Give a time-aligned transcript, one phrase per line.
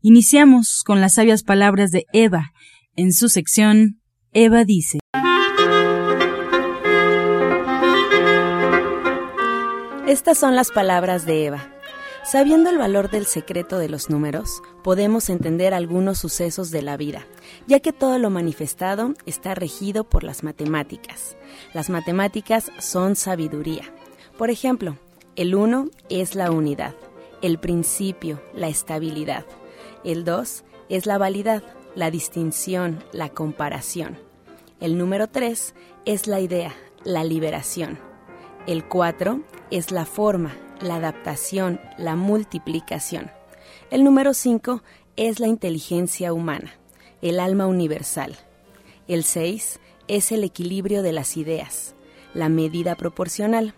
[0.00, 2.52] Iniciamos con las sabias palabras de Eva.
[2.94, 4.00] En su sección,
[4.32, 5.00] Eva dice.
[10.06, 11.74] Estas son las palabras de Eva.
[12.22, 17.26] Sabiendo el valor del secreto de los números, podemos entender algunos sucesos de la vida,
[17.66, 21.36] ya que todo lo manifestado está regido por las matemáticas.
[21.74, 23.92] Las matemáticas son sabiduría.
[24.36, 24.96] Por ejemplo,
[25.34, 26.94] el 1 es la unidad,
[27.42, 29.44] el principio, la estabilidad.
[30.04, 31.62] El 2 es la validad,
[31.94, 34.18] la distinción, la comparación.
[34.80, 35.74] El número 3
[36.04, 36.74] es la idea,
[37.04, 37.98] la liberación.
[38.66, 43.30] El 4 es la forma, la adaptación, la multiplicación.
[43.90, 44.82] El número 5
[45.16, 46.78] es la inteligencia humana,
[47.22, 48.36] el alma universal.
[49.08, 51.96] El 6 es el equilibrio de las ideas,
[52.34, 53.74] la medida proporcional.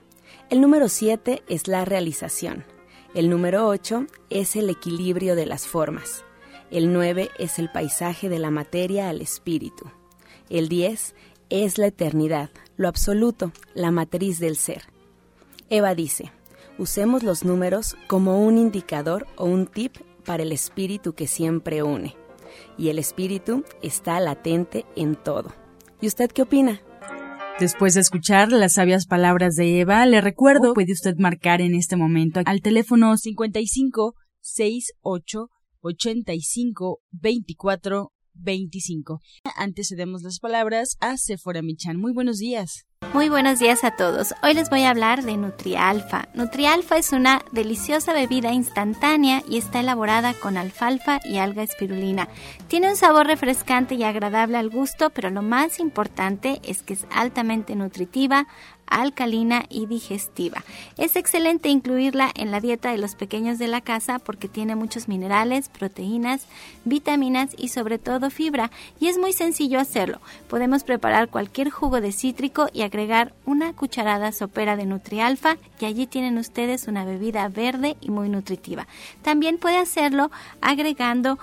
[0.50, 2.64] El número 7 es la realización.
[3.12, 6.24] El número 8 es el equilibrio de las formas.
[6.70, 9.90] El 9 es el paisaje de la materia al espíritu.
[10.48, 11.16] El 10
[11.48, 14.84] es la eternidad, lo absoluto, la matriz del ser.
[15.70, 16.30] Eva dice,
[16.78, 22.14] usemos los números como un indicador o un tip para el espíritu que siempre une.
[22.78, 25.52] Y el espíritu está latente en todo.
[26.00, 26.80] ¿Y usted qué opina?
[27.60, 31.94] Después de escuchar las sabias palabras de Eva, le recuerdo, puede usted marcar en este
[31.94, 35.50] momento al teléfono 55 68
[35.82, 39.20] 85 24 25.
[39.56, 41.96] Antes cedemos las palabras a Sephora Michan.
[41.96, 42.86] Muy buenos días.
[43.12, 44.34] Muy buenos días a todos.
[44.42, 46.28] Hoy les voy a hablar de Nutrialfa.
[46.34, 52.28] Nutrialfa es una deliciosa bebida instantánea y está elaborada con alfalfa y alga espirulina.
[52.68, 57.06] Tiene un sabor refrescante y agradable al gusto, pero lo más importante es que es
[57.10, 58.46] altamente nutritiva,
[58.90, 60.62] alcalina y digestiva.
[60.98, 65.08] Es excelente incluirla en la dieta de los pequeños de la casa porque tiene muchos
[65.08, 66.46] minerales, proteínas,
[66.84, 70.20] vitaminas y sobre todo fibra y es muy sencillo hacerlo.
[70.48, 76.06] Podemos preparar cualquier jugo de cítrico y agregar una cucharada sopera de Nutrialfa y allí
[76.06, 78.86] tienen ustedes una bebida verde y muy nutritiva.
[79.22, 80.30] También puede hacerlo
[80.60, 81.38] agregando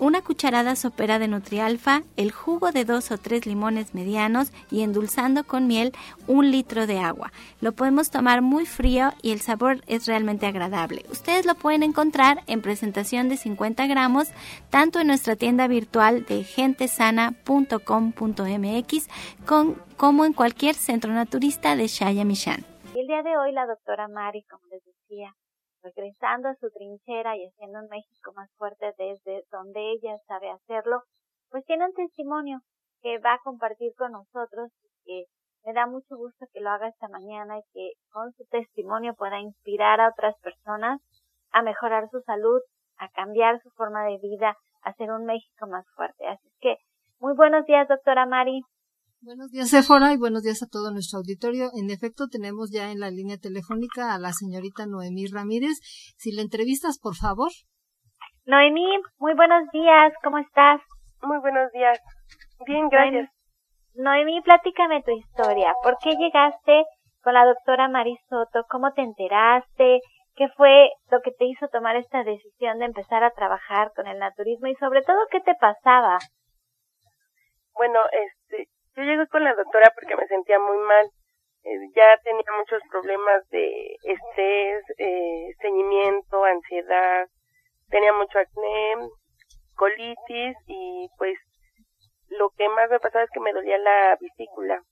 [0.00, 5.44] una cucharada sopera de Nutrialfa, el jugo de dos o tres limones medianos y endulzando
[5.44, 5.92] con miel
[6.26, 7.32] un litro de agua.
[7.60, 11.04] Lo podemos tomar muy frío y el sabor es realmente agradable.
[11.10, 14.28] Ustedes lo pueden encontrar en presentación de 50 gramos
[14.70, 19.08] tanto en nuestra tienda virtual de gentesana.com.mx
[19.96, 22.64] como en cualquier centro naturista de Shaya Mishan.
[22.94, 25.34] El día de hoy la doctora Mari, como les decía,
[25.82, 31.02] regresando a su trinchera y haciendo un México más fuerte desde donde ella sabe hacerlo,
[31.50, 32.60] pues tiene un testimonio
[33.02, 35.24] que va a compartir con nosotros y que
[35.64, 39.40] me da mucho gusto que lo haga esta mañana y que con su testimonio pueda
[39.40, 41.00] inspirar a otras personas
[41.52, 42.60] a mejorar su salud,
[42.98, 46.26] a cambiar su forma de vida, a hacer un México más fuerte.
[46.26, 46.76] Así que,
[47.18, 48.62] muy buenos días, doctora Mari.
[49.22, 51.68] Buenos días, Sephora, y buenos días a todo nuestro auditorio.
[51.76, 55.76] En efecto, tenemos ya en la línea telefónica a la señorita Noemí Ramírez.
[56.16, 57.50] Si la entrevistas, por favor.
[58.46, 58.88] Noemí,
[59.18, 60.80] muy buenos días, ¿cómo estás?
[61.20, 62.00] Muy buenos días.
[62.64, 63.28] Bien, gracias.
[63.94, 65.74] Noemí, platícame tu historia.
[65.82, 66.84] ¿Por qué llegaste
[67.20, 68.64] con la doctora Marisoto?
[68.70, 70.00] ¿Cómo te enteraste?
[70.34, 74.18] ¿Qué fue lo que te hizo tomar esta decisión de empezar a trabajar con el
[74.18, 74.68] naturismo?
[74.68, 76.16] Y sobre todo, ¿qué te pasaba?
[77.74, 81.06] Bueno, este, yo llegué con la doctora porque me sentía muy mal.
[81.62, 87.28] Eh, ya tenía muchos problemas de estrés, eh, ceñimiento, ansiedad,
[87.90, 88.94] tenía mucho acné,
[89.76, 91.38] colitis y pues
[92.28, 94.82] lo que más me pasaba es que me dolía la vesícula.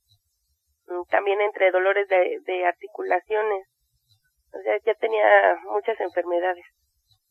[0.87, 3.67] Mm, también entre dolores de, de articulaciones.
[4.53, 6.65] O sea, ya tenía muchas enfermedades.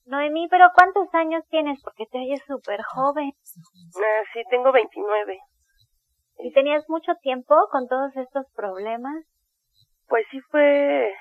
[0.06, 1.82] Noemí, pero ¿cuántos años tienes?
[1.84, 3.32] Porque te oyes súper joven.
[3.98, 5.40] Ah, sí, tengo 29.
[6.40, 9.26] ¿Y tenías mucho tiempo con todos estos problemas?
[10.08, 11.14] Pues sí fue,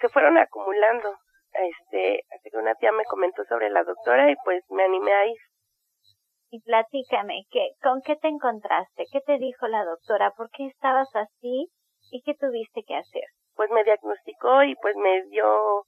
[0.00, 1.16] se fueron acumulando.
[1.52, 5.26] Este, así que una tía me comentó sobre la doctora y pues me animé a
[5.26, 5.38] ir.
[6.50, 9.04] Y platícame, ¿qué, ¿con qué te encontraste?
[9.10, 10.32] ¿Qué te dijo la doctora?
[10.36, 11.68] ¿Por qué estabas así?
[12.10, 13.24] ¿Y qué tuviste que hacer?
[13.54, 15.82] Pues me diagnosticó y pues me dio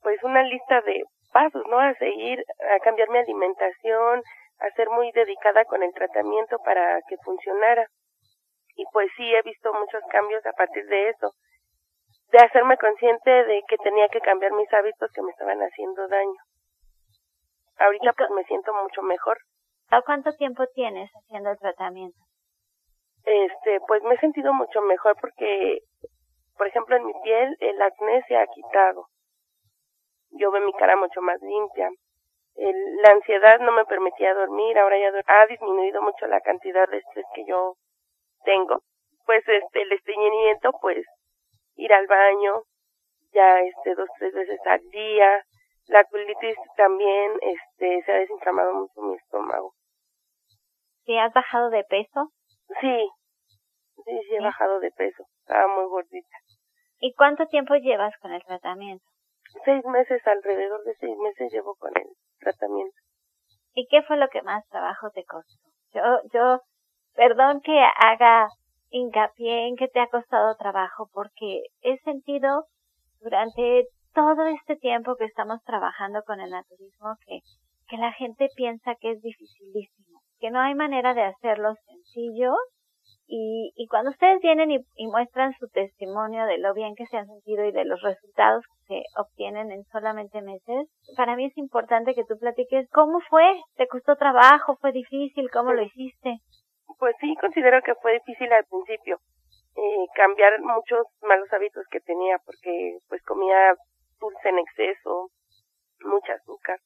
[0.00, 1.02] pues una lista de
[1.32, 1.78] pasos, ¿no?
[1.78, 2.42] A seguir,
[2.74, 4.22] a cambiar mi alimentación,
[4.64, 7.86] a ser muy dedicada con el tratamiento para que funcionara.
[8.76, 11.30] Y pues sí, he visto muchos cambios a partir de eso,
[12.32, 16.40] de hacerme consciente de que tenía que cambiar mis hábitos que me estaban haciendo daño.
[17.78, 19.38] Ahorita pues me siento mucho mejor.
[19.90, 22.18] ¿A cuánto tiempo tienes haciendo el tratamiento?
[23.24, 25.78] Este, pues me he sentido mucho mejor porque,
[26.56, 29.06] por ejemplo, en mi piel el acné se ha quitado.
[30.30, 31.90] Yo veo mi cara mucho más limpia.
[32.56, 36.98] El, la ansiedad no me permitía dormir, ahora ya ha disminuido mucho la cantidad de
[36.98, 37.74] estrés que yo
[38.44, 38.80] tengo.
[39.26, 41.04] Pues este, el estreñimiento, pues
[41.76, 42.62] ir al baño
[43.32, 45.42] ya este dos tres veces al día.
[45.88, 49.74] La colitis también este se ha desinflamado mucho mi estómago.
[51.04, 52.30] ¿Sí has bajado de peso?
[52.80, 53.10] Sí,
[53.96, 55.24] sí, sí he bajado de peso.
[55.40, 56.36] Estaba muy gordita.
[57.00, 59.04] ¿Y cuánto tiempo llevas con el tratamiento?
[59.64, 62.08] Seis meses, alrededor de seis meses llevo con el
[62.44, 62.96] tratamiento.
[63.74, 65.68] ¿Y qué fue lo que más trabajo te costó?
[65.92, 66.02] Yo,
[66.32, 66.60] yo,
[67.14, 68.48] perdón que haga
[68.90, 72.66] hincapié en que te ha costado trabajo porque he sentido
[73.20, 77.40] durante todo este tiempo que estamos trabajando con el naturismo que,
[77.88, 82.54] que la gente piensa que es dificilísimo, que no hay manera de hacerlo sencillo
[83.26, 87.16] y, y cuando ustedes vienen y, y, muestran su testimonio de lo bien que se
[87.16, 91.56] han sentido y de los resultados que se obtienen en solamente meses, para mí es
[91.56, 93.44] importante que tú platiques cómo fue,
[93.76, 96.38] te costó trabajo, fue difícil, cómo lo hiciste.
[96.98, 99.18] Pues sí, considero que fue difícil al principio
[99.76, 103.74] eh, cambiar muchos malos hábitos que tenía porque pues comía
[104.20, 105.30] dulce en exceso,
[106.04, 106.78] mucha azúcar.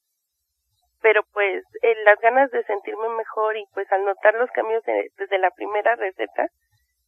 [1.01, 5.37] Pero pues eh, las ganas de sentirme mejor y pues al notar los cambios desde
[5.37, 6.47] la primera receta,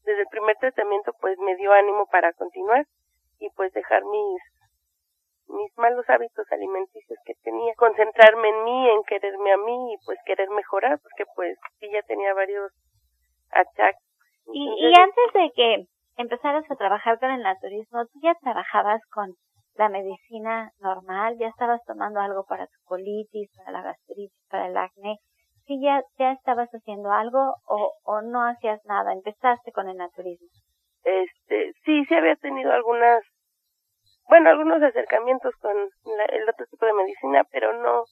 [0.06, 2.86] desde el primer tratamiento pues me dio ánimo para continuar
[3.40, 4.42] y pues dejar mis
[5.52, 10.18] mis malos hábitos alimenticios que tenía, concentrarme en mí, en quererme a mí y pues
[10.26, 12.72] querer mejorar, porque pues sí ya tenía varios
[13.52, 14.02] achaques.
[14.54, 15.86] Y, y antes de que
[16.18, 19.36] empezaras a trabajar con el naturismo, ¿tú ya trabajabas con
[19.75, 21.38] la medicina normal?
[21.39, 25.18] ¿Ya estabas tomando algo para tu colitis, para la gastritis, para el acné?
[25.65, 29.13] ¿Sí ya, ya estabas haciendo algo o, o no hacías nada?
[29.13, 30.47] ¿Empezaste con el naturismo?
[31.03, 33.23] Este, sí, sí había tenido algunas
[34.31, 38.06] bueno, algunos acercamientos con el otro tipo de medicina, pero no,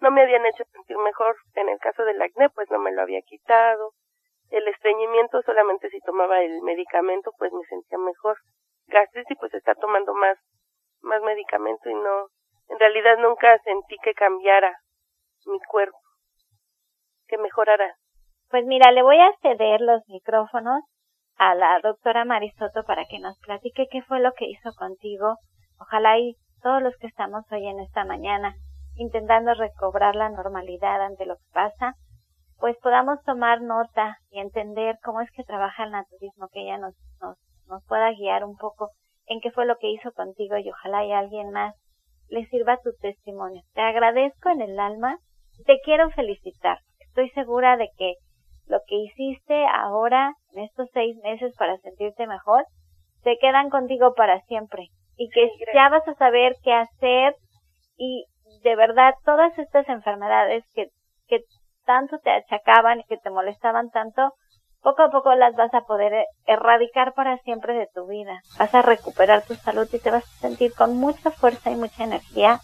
[0.00, 1.36] no me habían hecho sentir mejor.
[1.54, 3.92] En el caso del acné, pues no me lo había quitado.
[4.48, 8.38] El estreñimiento, solamente si tomaba el medicamento, pues me sentía mejor.
[8.86, 10.38] Gastritis, pues está tomando más,
[11.06, 12.28] más medicamento y no,
[12.68, 14.76] en realidad nunca sentí que cambiara
[15.46, 15.98] mi cuerpo,
[17.28, 17.94] que mejorara.
[18.50, 20.82] Pues mira, le voy a ceder los micrófonos
[21.36, 25.36] a la doctora Marisoto para que nos platique qué fue lo que hizo contigo
[25.78, 28.54] Ojalá y todos los que estamos hoy en esta mañana
[28.94, 31.94] intentando recobrar la normalidad ante lo que pasa,
[32.58, 36.94] pues podamos tomar nota y entender cómo es que trabaja el naturismo, que ella nos,
[37.20, 37.36] nos,
[37.66, 38.92] nos pueda guiar un poco
[39.26, 41.74] en qué fue lo que hizo contigo y ojalá y alguien más
[42.28, 43.62] le sirva tu testimonio.
[43.74, 45.18] Te agradezco en el alma,
[45.64, 46.78] te quiero felicitar.
[47.00, 48.14] Estoy segura de que
[48.66, 52.64] lo que hiciste ahora, en estos seis meses para sentirte mejor,
[53.22, 57.34] te quedan contigo para siempre y que ya vas a saber qué hacer
[57.96, 58.26] y
[58.62, 60.88] de verdad todas estas enfermedades que,
[61.26, 61.40] que
[61.84, 64.32] tanto te achacaban y que te molestaban tanto,
[64.86, 68.40] poco a poco las vas a poder erradicar para siempre de tu vida.
[68.56, 72.04] Vas a recuperar tu salud y te vas a sentir con mucha fuerza y mucha
[72.04, 72.60] energía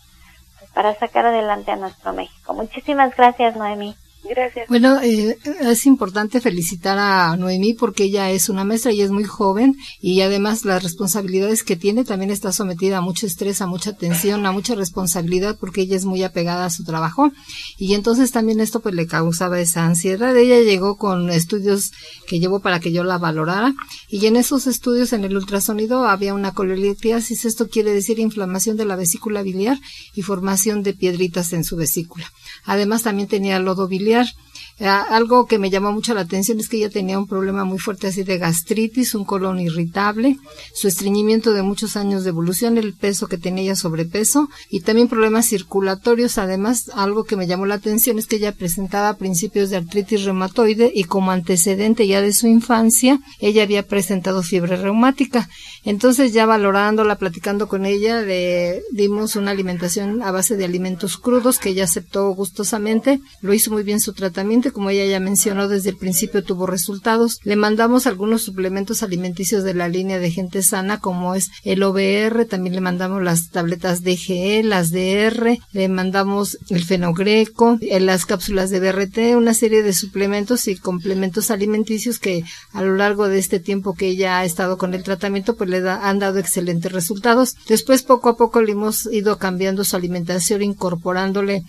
[0.72, 2.54] para sacar adelante a nuestro México.
[2.54, 3.96] Muchísimas gracias, Noemí.
[4.24, 4.68] Gracias.
[4.68, 9.24] Bueno, eh, es importante felicitar a Noemí porque ella es una maestra y es muy
[9.24, 13.94] joven y además las responsabilidades que tiene también está sometida a mucho estrés, a mucha
[13.94, 17.32] tensión, a mucha responsabilidad porque ella es muy apegada a su trabajo
[17.78, 20.36] y entonces también esto pues le causaba esa ansiedad.
[20.36, 21.90] Ella llegó con estudios
[22.28, 23.74] que llevó para que yo la valorara
[24.08, 28.84] y en esos estudios en el ultrasonido había una colelitiasis, esto quiere decir inflamación de
[28.84, 29.78] la vesícula biliar
[30.14, 32.30] y formación de piedritas en su vesícula.
[32.64, 36.78] Además también tenía lodo biliar eh, algo que me llamó mucho la atención es que
[36.78, 40.38] ella tenía un problema muy fuerte así de gastritis, un colon irritable,
[40.74, 45.08] su estreñimiento de muchos años de evolución, el peso que tenía ella sobrepeso y también
[45.08, 46.38] problemas circulatorios.
[46.38, 50.90] Además, algo que me llamó la atención es que ella presentaba principios de artritis reumatoide
[50.92, 55.48] y como antecedente ya de su infancia, ella había presentado fiebre reumática.
[55.84, 61.58] Entonces ya valorándola, platicando con ella, le dimos una alimentación a base de alimentos crudos
[61.58, 65.90] que ella aceptó gustosamente, lo hizo muy bien su tratamiento como ella ya mencionó, desde
[65.90, 67.40] el principio tuvo resultados.
[67.42, 72.44] Le mandamos algunos suplementos alimenticios de la línea de gente sana, como es el OBR,
[72.44, 78.70] también le mandamos las tabletas DGE, las DR, le mandamos el fenogreco, eh, las cápsulas
[78.70, 83.60] de BRT, una serie de suplementos y complementos alimenticios que a lo largo de este
[83.60, 87.56] tiempo que ella ha estado con el tratamiento, pues le han dado excelentes resultados.
[87.68, 91.62] Después, poco a poco, le hemos ido cambiando su alimentación, incorporándole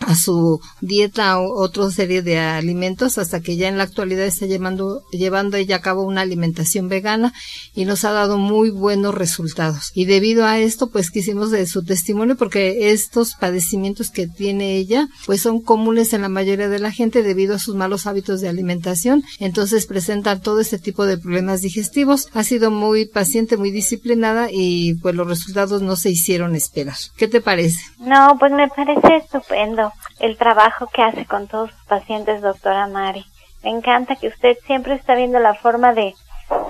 [0.00, 5.02] a su dieta otra serie de alimentos hasta que ya en la actualidad está llevando,
[5.10, 7.32] llevando ella a cabo una alimentación vegana
[7.74, 9.90] y nos ha dado muy buenos resultados.
[9.94, 15.08] Y debido a esto, pues quisimos de su testimonio porque estos padecimientos que tiene ella,
[15.26, 18.48] pues son comunes en la mayoría de la gente debido a sus malos hábitos de
[18.48, 19.24] alimentación.
[19.38, 22.28] Entonces presentan todo este tipo de problemas digestivos.
[22.34, 26.96] Ha sido muy paciente, muy disciplinada y pues los resultados no se hicieron esperar.
[27.16, 27.80] ¿Qué te parece?
[27.98, 29.85] No, pues me parece estupendo
[30.20, 33.24] el trabajo que hace con todos sus pacientes, doctora Mari.
[33.62, 36.14] Me encanta que usted siempre está viendo la forma de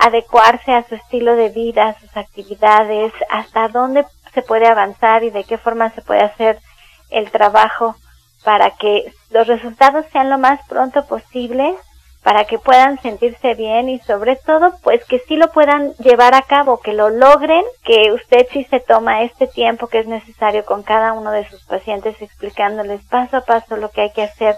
[0.00, 5.30] adecuarse a su estilo de vida, a sus actividades, hasta dónde se puede avanzar y
[5.30, 6.58] de qué forma se puede hacer
[7.10, 7.96] el trabajo
[8.44, 11.74] para que los resultados sean lo más pronto posible
[12.26, 16.42] para que puedan sentirse bien y sobre todo pues que sí lo puedan llevar a
[16.42, 20.82] cabo, que lo logren, que usted sí se toma este tiempo que es necesario con
[20.82, 24.56] cada uno de sus pacientes explicándoles paso a paso lo que hay que hacer.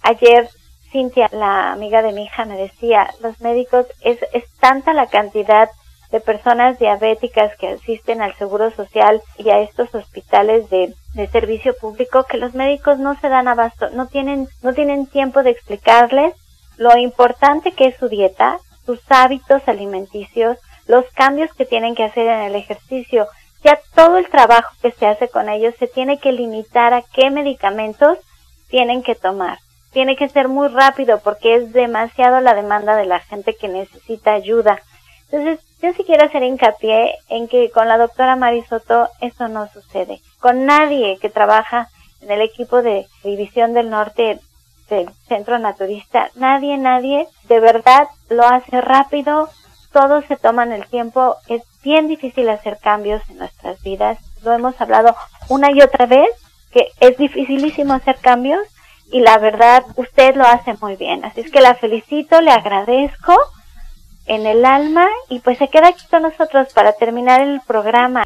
[0.00, 0.48] Ayer
[0.90, 5.68] Cintia, la amiga de mi hija, me decía, los médicos, es, es tanta la cantidad
[6.10, 11.74] de personas diabéticas que asisten al Seguro Social y a estos hospitales de, de, servicio
[11.78, 16.32] público que los médicos no se dan abasto, no tienen, no tienen tiempo de explicarles
[16.80, 20.56] lo importante que es su dieta, sus hábitos alimenticios,
[20.86, 23.28] los cambios que tienen que hacer en el ejercicio,
[23.62, 27.28] ya todo el trabajo que se hace con ellos se tiene que limitar a qué
[27.28, 28.16] medicamentos
[28.70, 29.58] tienen que tomar.
[29.92, 34.32] Tiene que ser muy rápido porque es demasiado la demanda de la gente que necesita
[34.32, 34.80] ayuda.
[35.30, 40.22] Entonces, yo sí quiero hacer hincapié en que con la doctora Marisoto eso no sucede.
[40.38, 41.88] Con nadie que trabaja
[42.22, 44.40] en el equipo de División del Norte
[44.90, 49.48] del centro naturista, nadie, nadie de verdad lo hace rápido,
[49.92, 54.78] todos se toman el tiempo, es bien difícil hacer cambios en nuestras vidas, lo hemos
[54.80, 55.16] hablado
[55.48, 56.28] una y otra vez,
[56.70, 58.60] que es dificilísimo hacer cambios
[59.10, 63.34] y la verdad usted lo hace muy bien, así es que la felicito, le agradezco
[64.26, 68.22] en el alma y pues se queda aquí con nosotros para terminar el programa.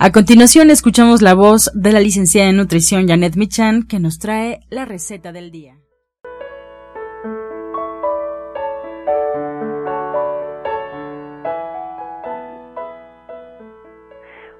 [0.00, 4.60] A continuación escuchamos la voz de la licenciada en nutrición Janet Michan que nos trae
[4.70, 5.74] la receta del día.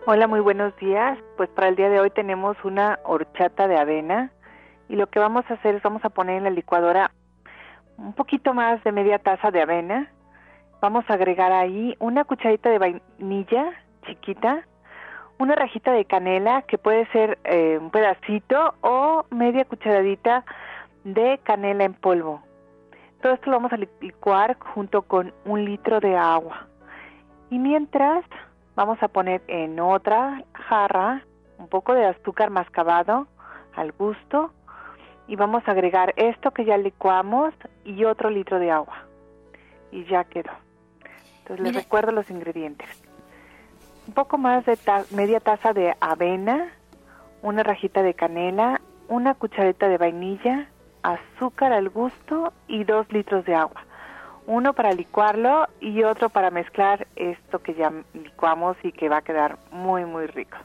[0.07, 1.17] Hola, muy buenos días.
[1.37, 4.33] Pues para el día de hoy tenemos una horchata de avena
[4.89, 7.13] y lo que vamos a hacer es vamos a poner en la licuadora
[7.97, 10.11] un poquito más de media taza de avena.
[10.81, 13.73] Vamos a agregar ahí una cucharita de vainilla
[14.05, 14.67] chiquita,
[15.39, 20.45] una rajita de canela que puede ser eh, un pedacito o media cucharadita
[21.05, 22.43] de canela en polvo.
[23.23, 26.67] Todo esto lo vamos a licuar junto con un litro de agua.
[27.51, 28.25] Y mientras
[28.75, 31.25] vamos a poner en otra jarra
[31.59, 33.27] un poco de azúcar mascabado
[33.75, 34.53] al gusto
[35.27, 37.55] y vamos a agregar esto que ya licuamos
[37.85, 39.05] y otro litro de agua.
[39.91, 40.53] Y ya quedó.
[41.39, 43.08] Entonces les recuerdo los ingredientes
[44.09, 44.79] un poco más de
[45.11, 46.73] media taza de avena,
[47.43, 50.67] una rajita de canela, una cuchareta de vainilla,
[51.03, 53.85] azúcar al gusto y dos litros de agua.
[54.47, 59.23] Uno para licuarlo y otro para mezclar esto que ya licuamos y que va a
[59.23, 60.57] quedar muy, muy rico.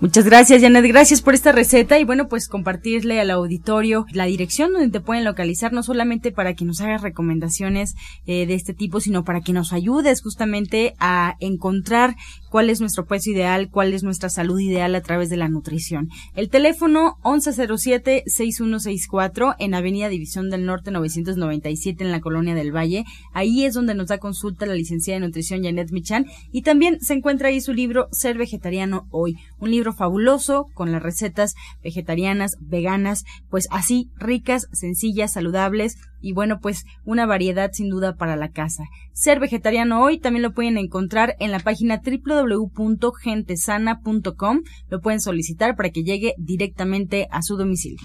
[0.00, 0.86] Muchas gracias, Janet.
[0.86, 5.24] Gracias por esta receta y bueno, pues compartirle al auditorio la dirección donde te pueden
[5.24, 9.52] localizar, no solamente para que nos hagas recomendaciones eh, de este tipo, sino para que
[9.52, 12.16] nos ayudes justamente a encontrar
[12.48, 16.08] cuál es nuestro peso ideal, cuál es nuestra salud ideal a través de la nutrición.
[16.34, 23.04] El teléfono 1107-6164 en Avenida División del Norte 997 en la Colonia del Valle.
[23.34, 27.12] Ahí es donde nos da consulta la licenciada de nutrición Janet Michan y también se
[27.12, 33.24] encuentra ahí su libro Ser Vegetariano Hoy, un libro fabuloso con las recetas vegetarianas, veganas,
[33.48, 38.84] pues así ricas, sencillas, saludables y bueno, pues una variedad sin duda para la casa.
[39.12, 44.62] Ser vegetariano hoy también lo pueden encontrar en la página www.gentesana.com.
[44.88, 48.00] Lo pueden solicitar para que llegue directamente a su domicilio.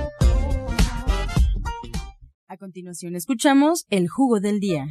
[2.51, 4.85] A continuación escuchamos el jugo del día.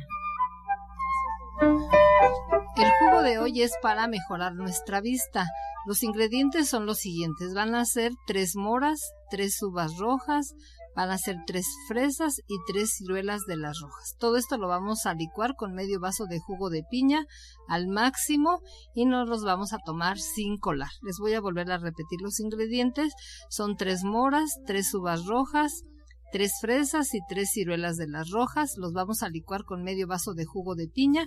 [1.61, 5.45] El jugo de hoy es para mejorar nuestra vista.
[5.85, 7.53] Los ingredientes son los siguientes.
[7.53, 10.55] Van a ser tres moras, tres uvas rojas,
[10.97, 14.17] van a ser tres fresas y tres ciruelas de las rojas.
[14.19, 17.27] Todo esto lo vamos a licuar con medio vaso de jugo de piña
[17.69, 18.61] al máximo
[18.95, 20.89] y nos los vamos a tomar sin colar.
[21.03, 23.13] Les voy a volver a repetir los ingredientes.
[23.51, 25.83] Son tres moras, tres uvas rojas,
[26.31, 28.77] tres fresas y tres ciruelas de las rojas.
[28.77, 31.27] Los vamos a licuar con medio vaso de jugo de piña.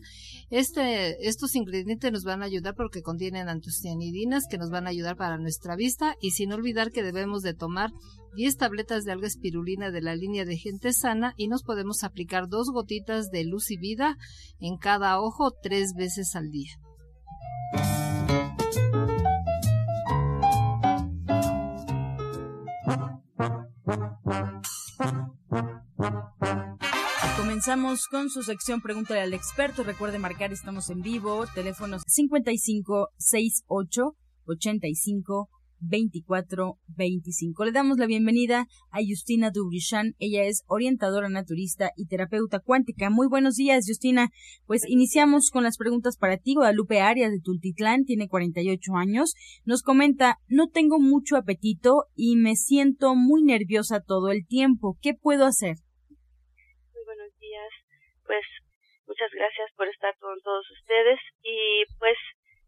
[0.50, 5.16] Este, estos ingredientes nos van a ayudar porque contienen antocianidinas que nos van a ayudar
[5.16, 7.92] para nuestra vista y sin olvidar que debemos de tomar
[8.36, 12.48] 10 tabletas de alga espirulina de la línea de gente sana y nos podemos aplicar
[12.48, 14.18] dos gotitas de luz y vida
[14.60, 16.72] en cada ojo tres veces al día.
[27.66, 29.84] Comenzamos con su sección Pregúntale al experto.
[29.84, 31.46] Recuerde marcar, estamos en vivo.
[31.56, 35.50] Teléfonos 55 68 85
[35.80, 37.64] 24 25.
[37.64, 40.14] Le damos la bienvenida a Justina Dubrichan.
[40.20, 43.10] Ella es orientadora naturista y terapeuta cuántica.
[43.10, 44.28] Muy buenos días, Justina.
[44.66, 46.56] Pues iniciamos con las preguntas para ti.
[46.56, 49.36] Guadalupe Arias de Tultitlán tiene 48 años.
[49.64, 54.98] Nos comenta, no tengo mucho apetito y me siento muy nerviosa todo el tiempo.
[55.02, 55.78] ¿Qué puedo hacer?
[58.34, 58.50] Pues
[59.06, 62.18] muchas gracias por estar con todos ustedes y pues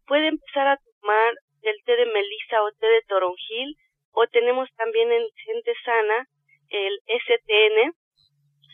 [0.06, 3.74] puede empezar a tomar el té de melisa o té de toronjil
[4.12, 6.22] o tenemos también en gente sana
[6.70, 7.98] el STN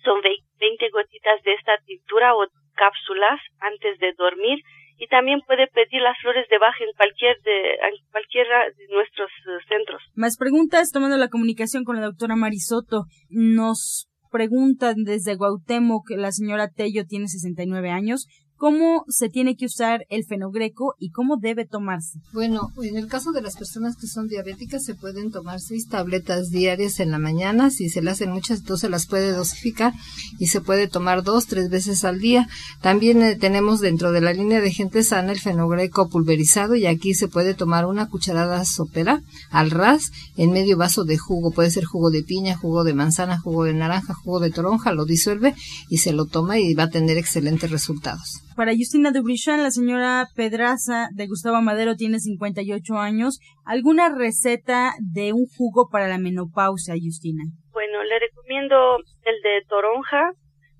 [0.05, 2.44] son 20 gotitas de esta tintura o
[2.76, 4.61] cápsulas antes de dormir
[4.98, 9.31] y también puede pedir las flores de baja en cualquier de en cualquiera de nuestros
[9.48, 10.02] eh, centros.
[10.14, 13.05] Más preguntas tomando la comunicación con la doctora Marisoto.
[13.31, 18.27] Nos preguntan desde Guautemoc, la señora Tello tiene 69 años,
[18.62, 22.20] ¿Cómo se tiene que usar el fenogreco y cómo debe tomarse?
[22.33, 26.51] Bueno, en el caso de las personas que son diabéticas se pueden tomar seis tabletas
[26.51, 27.70] diarias en la mañana.
[27.70, 29.94] Si se le hacen muchas, entonces las puede dosificar
[30.38, 32.46] y se puede tomar dos, tres veces al día.
[32.81, 37.14] También eh, tenemos dentro de la línea de gente sana el fenogreco pulverizado y aquí
[37.14, 41.51] se puede tomar una cucharada sopera al ras en medio vaso de jugo.
[41.51, 44.92] Puede ser jugo de piña, jugo de manzana, jugo de naranja, jugo de toronja.
[44.92, 45.57] Lo disuelve
[45.88, 48.40] y se lo toma y va a tener excelentes resultados.
[48.56, 53.38] Para Justina Dubrichan, la señora Pedraza de Gustavo Madero tiene 58 años.
[53.64, 57.44] ¿Alguna receta de un jugo para la menopausia, Justina?
[57.72, 60.32] Bueno, le recomiendo el de toronja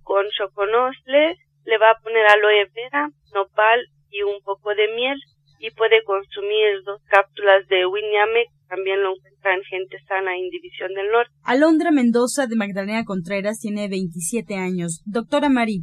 [0.03, 3.81] con choconosle, le va a poner aloe vera, nopal
[4.11, 5.19] y un poco de miel
[5.63, 10.93] y puede consumir dos cápsulas de Winyame, también lo encuentra en Gente Sana en División
[10.93, 11.31] del Norte.
[11.45, 15.03] Alondra Mendoza de Magdalena Contreras tiene 27 años.
[15.07, 15.83] Doctora Marí,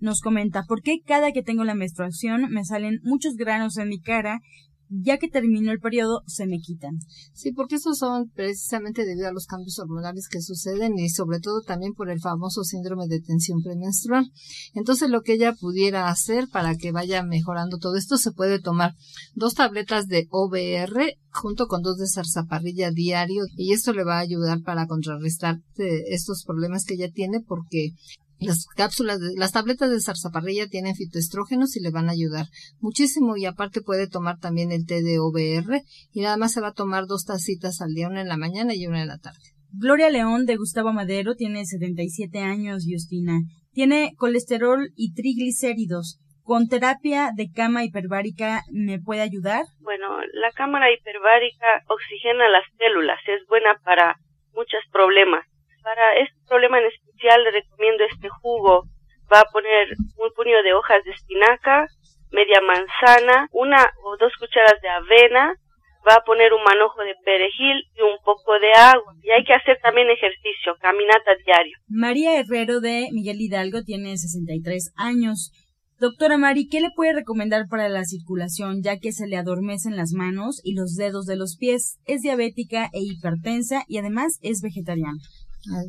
[0.00, 4.00] nos comenta, ¿por qué cada que tengo la menstruación me salen muchos granos en mi
[4.00, 4.40] cara
[4.90, 6.98] ya que terminó el periodo se me quitan.
[7.32, 11.62] Sí, porque estos son precisamente debido a los cambios hormonales que suceden y sobre todo
[11.62, 14.26] también por el famoso síndrome de tensión premenstrual.
[14.74, 18.94] Entonces lo que ella pudiera hacer para que vaya mejorando todo esto se puede tomar
[19.34, 24.20] dos tabletas de OBR junto con dos de zarzaparrilla diario y esto le va a
[24.20, 27.90] ayudar para contrarrestar eh, estos problemas que ella tiene porque
[28.40, 32.46] las cápsulas, de, las tabletas de zarzaparrilla tienen fitoestrógenos y le van a ayudar
[32.78, 36.68] muchísimo y aparte puede tomar también el té de OBR y nada más se va
[36.68, 39.40] a tomar dos tacitas al día, una en la mañana y una en la tarde.
[39.72, 43.38] Gloria León de Gustavo Madero tiene 77 años, Justina.
[43.72, 46.18] Tiene colesterol y triglicéridos.
[46.42, 49.62] ¿Con terapia de cama hiperbárica me puede ayudar?
[49.80, 54.16] Bueno, la cámara hiperbárica oxigena las células, es buena para
[54.54, 55.46] muchos problemas.
[55.82, 58.84] Para este problema en especial le recomiendo este jugo.
[59.32, 61.86] Va a poner un puño de hojas de espinaca,
[62.30, 65.54] media manzana, una o dos cucharas de avena,
[66.08, 69.14] va a poner un manojo de perejil y un poco de agua.
[69.22, 71.76] Y hay que hacer también ejercicio, caminata diario.
[71.88, 75.52] María Herrero de Miguel Hidalgo tiene 63 años.
[75.98, 80.12] Doctora Mari, ¿qué le puede recomendar para la circulación ya que se le adormecen las
[80.12, 81.98] manos y los dedos de los pies?
[82.06, 85.18] Es diabética e hipertensa y además es vegetariana.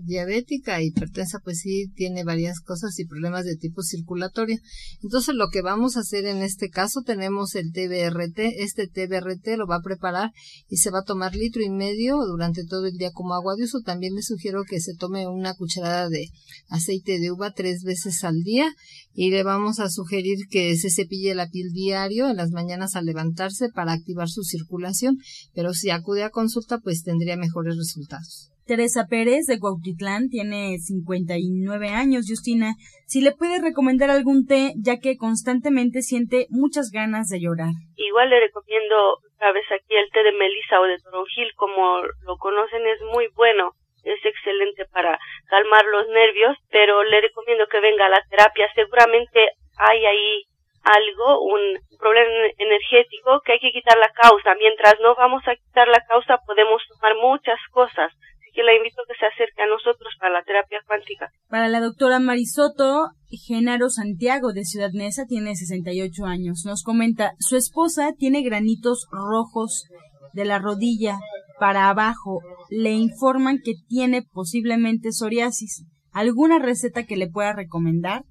[0.03, 4.57] Diabética, hipertensa, pues sí tiene varias cosas y problemas de tipo circulatorio.
[5.01, 8.39] Entonces lo que vamos a hacer en este caso tenemos el TBRT.
[8.57, 10.31] Este TBRT lo va a preparar
[10.67, 13.63] y se va a tomar litro y medio durante todo el día como agua de
[13.63, 13.79] uso.
[13.79, 16.27] También le sugiero que se tome una cucharada de
[16.67, 18.73] aceite de uva tres veces al día
[19.13, 23.05] y le vamos a sugerir que se cepille la piel diario en las mañanas al
[23.05, 25.17] levantarse para activar su circulación.
[25.53, 28.50] Pero si acude a consulta pues tendría mejores resultados.
[28.71, 32.23] Teresa Pérez de Cuautitlán tiene 59 años.
[32.23, 37.75] Justina, si le puede recomendar algún té, ya que constantemente siente muchas ganas de llorar.
[37.99, 42.87] Igual le recomiendo, sabes, aquí el té de melisa o de toronjil, como lo conocen,
[42.87, 43.75] es muy bueno.
[44.07, 45.19] Es excelente para
[45.51, 48.71] calmar los nervios, pero le recomiendo que venga a la terapia.
[48.73, 49.51] Seguramente
[49.83, 50.47] hay ahí
[50.95, 54.55] algo, un problema energético que hay que quitar la causa.
[54.55, 58.15] Mientras no vamos a quitar la causa, podemos tomar muchas cosas
[58.53, 61.29] que la invito a que se acerque a nosotros para la terapia cuántica.
[61.49, 63.09] Para la doctora Marisoto,
[63.47, 66.63] Genaro Santiago de Ciudad Neza tiene 68 años.
[66.65, 69.85] Nos comenta, su esposa tiene granitos rojos
[70.33, 71.19] de la rodilla
[71.59, 72.39] para abajo.
[72.69, 75.85] Le informan que tiene posiblemente psoriasis.
[76.11, 78.23] ¿Alguna receta que le pueda recomendar?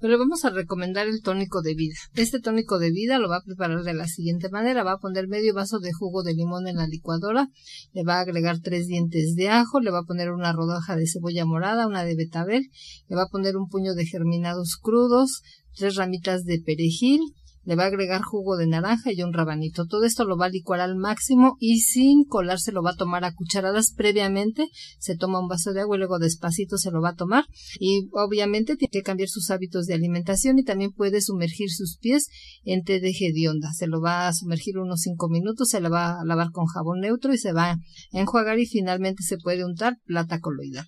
[0.00, 1.96] Pero vamos a recomendar el tónico de vida.
[2.14, 4.84] Este tónico de vida lo va a preparar de la siguiente manera.
[4.84, 7.48] Va a poner medio vaso de jugo de limón en la licuadora,
[7.92, 11.06] le va a agregar tres dientes de ajo, le va a poner una rodaja de
[11.06, 12.70] cebolla morada, una de betabel,
[13.08, 15.42] le va a poner un puño de germinados crudos,
[15.74, 17.20] tres ramitas de perejil,
[17.66, 19.86] le va a agregar jugo de naranja y un rabanito.
[19.86, 23.24] Todo esto lo va a licuar al máximo y sin colarse lo va a tomar
[23.24, 24.68] a cucharadas previamente.
[24.98, 27.44] Se toma un vaso de agua y luego despacito se lo va a tomar.
[27.80, 32.28] Y obviamente tiene que cambiar sus hábitos de alimentación y también puede sumergir sus pies
[32.64, 33.72] en té de hedionda.
[33.72, 37.00] Se lo va a sumergir unos cinco minutos, se lo va a lavar con jabón
[37.00, 37.78] neutro y se va a
[38.12, 40.86] enjuagar y finalmente se puede untar plata coloidal.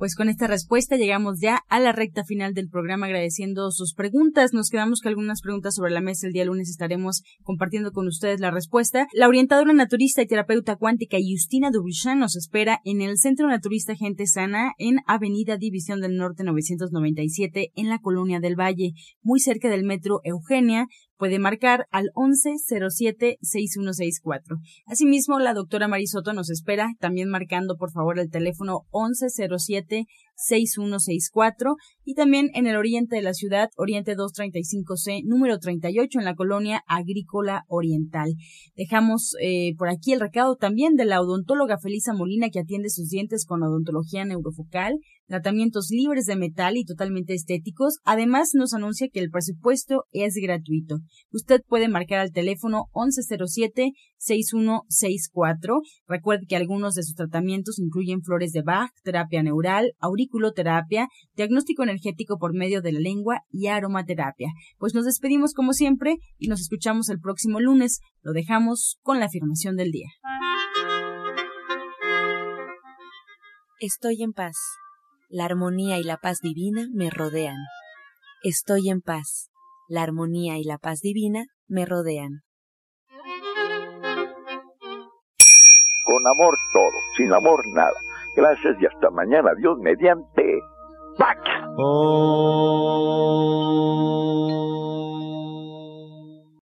[0.00, 4.54] Pues con esta respuesta llegamos ya a la recta final del programa agradeciendo sus preguntas.
[4.54, 6.26] Nos quedamos con algunas preguntas sobre la mesa.
[6.26, 9.08] El día lunes estaremos compartiendo con ustedes la respuesta.
[9.12, 14.26] La orientadora naturista y terapeuta cuántica Justina Dubuchan nos espera en el Centro Naturista Gente
[14.26, 19.84] Sana en Avenida División del Norte 997 en la Colonia del Valle, muy cerca del
[19.84, 20.86] Metro Eugenia
[21.20, 24.58] puede marcar al 1107-6164.
[24.86, 30.06] Asimismo, la doctora Marisoto nos espera, también marcando por favor el teléfono 1107
[30.46, 36.34] 6164 y también en el oriente de la ciudad, Oriente 235C, número 38 en la
[36.34, 38.34] colonia agrícola oriental.
[38.74, 43.08] Dejamos eh, por aquí el recado también de la odontóloga Felisa Molina que atiende sus
[43.08, 44.98] dientes con odontología neurofocal,
[45.30, 47.98] tratamientos libres de metal y totalmente estéticos.
[48.04, 50.98] Además nos anuncia que el presupuesto es gratuito.
[51.32, 55.82] Usted puede marcar al teléfono 1107-6164.
[56.08, 59.92] Recuerde que algunos de sus tratamientos incluyen flores de Bach, terapia neural,
[60.30, 64.52] auriculoterapia, diagnóstico energético por medio de la lengua y aromaterapia.
[64.78, 68.00] Pues nos despedimos como siempre y nos escuchamos el próximo lunes.
[68.22, 70.08] Lo dejamos con la afirmación del día.
[73.80, 74.56] Estoy en paz.
[75.28, 77.56] La armonía y la paz divina me rodean.
[78.42, 79.50] Estoy en paz.
[79.88, 82.42] La armonía y la paz divina me rodean.
[86.04, 88.09] Con amor todo, sin amor nada.
[88.36, 89.54] Gracias y hasta mañana.
[89.56, 90.60] Dios mediante.
[91.18, 91.40] ¡Pax!
[91.76, 93.00] Oh.